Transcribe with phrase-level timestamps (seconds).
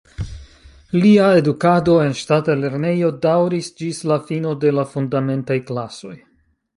[1.01, 6.15] Lia edukado en ŝtata lernejo daŭris ĝis la fino de la fundamentaj klasoj.